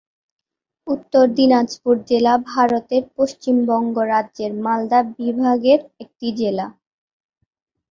উত্তর 0.87 1.25
দিনাজপুর 1.37 1.95
জেলা 2.09 2.33
ভারতের 2.49 3.03
পশ্চিমবঙ্গ 3.17 3.95
রাজ্যের 4.11 4.51
মালদা 4.63 4.99
বিভাগের 5.17 5.79
একটি 6.03 6.27
জেলা। 6.39 6.65